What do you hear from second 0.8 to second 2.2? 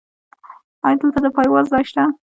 ایا دلته د پایواز ځای شته؟